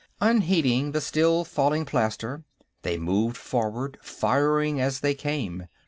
[0.19, 2.43] Unheeding the still falling plaster,
[2.81, 5.67] they moved forward, firing as they came.